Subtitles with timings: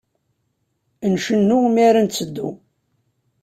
[1.11, 2.49] Ncennu mi ara netteddu.